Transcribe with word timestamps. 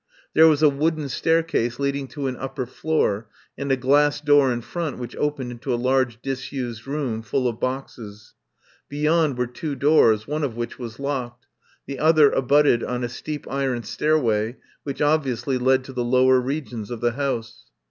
There 0.33 0.47
was 0.47 0.63
a 0.63 0.69
wooden 0.69 1.09
staircase 1.09 1.77
leading 1.77 2.07
to 2.07 2.25
an 2.25 2.35
upper 2.37 2.65
floor, 2.65 3.29
and 3.55 3.71
a 3.71 3.77
glass 3.77 4.19
door 4.19 4.51
in 4.51 4.61
front 4.61 4.97
which 4.97 5.15
opened 5.15 5.51
into 5.51 5.71
a 5.71 5.75
large 5.75 6.23
disused 6.23 6.87
room 6.87 7.21
full 7.21 7.47
of 7.47 7.59
boxes. 7.59 8.33
Be 8.89 8.97
yond 9.01 9.37
were 9.37 9.45
two 9.45 9.75
doors, 9.75 10.25
one 10.25 10.43
of 10.43 10.55
which 10.55 10.79
was 10.79 10.97
locked. 10.99 11.45
The 11.85 11.99
other 11.99 12.31
abutted 12.31 12.83
on 12.83 13.03
a 13.03 13.09
steep 13.09 13.45
iron 13.47 13.83
stairway 13.83 14.57
which 14.81 15.03
obviously 15.03 15.59
led 15.59 15.83
to 15.83 15.93
the 15.93 16.03
lower 16.03 16.39
re 16.39 16.63
gions 16.63 16.89
of 16.89 16.99
the 16.99 17.11
house. 17.11 17.65